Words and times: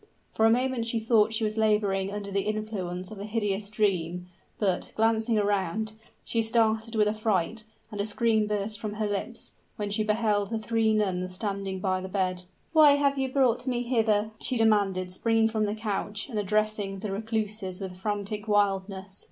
For 0.33 0.47
a 0.47 0.49
moment 0.49 0.87
she 0.87 0.99
thought 0.99 1.31
she 1.31 1.43
was 1.43 1.57
laboring 1.57 2.11
under 2.11 2.31
the 2.31 2.41
influence 2.47 3.11
of 3.11 3.19
a 3.19 3.23
hideous 3.23 3.69
dream; 3.69 4.25
but, 4.57 4.91
glancing 4.95 5.37
around, 5.37 5.93
she 6.23 6.41
started 6.41 6.95
with 6.95 7.07
affright, 7.07 7.65
and 7.91 8.01
a 8.01 8.05
scream 8.05 8.47
burst 8.47 8.79
from 8.79 8.93
her 8.93 9.05
lips, 9.05 9.53
when 9.75 9.91
she 9.91 10.03
beheld 10.03 10.49
the 10.49 10.57
three 10.57 10.95
nuns 10.95 11.35
standing 11.35 11.79
by 11.79 12.01
the 12.01 12.09
bed. 12.09 12.45
"Why 12.73 12.93
have 12.93 13.19
you 13.19 13.31
brought 13.31 13.67
me 13.67 13.83
hither?" 13.83 14.31
she 14.41 14.57
demanded, 14.57 15.11
springing 15.11 15.49
from 15.49 15.65
the 15.65 15.75
couch, 15.75 16.27
and 16.29 16.39
addressing 16.39 16.97
the 17.01 17.11
recluses 17.11 17.79
with 17.79 17.95
frantic 17.95 18.47
wildness. 18.47 19.19